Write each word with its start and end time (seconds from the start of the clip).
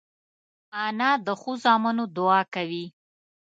انا 0.85 1.11
د 1.25 1.27
ښو 1.39 1.51
زامنو 1.63 2.05
دعا 2.15 2.41
کوي 2.53 2.85